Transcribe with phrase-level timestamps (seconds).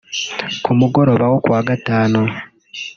[0.63, 2.19] Ku mugoroba wo kuwa gatanu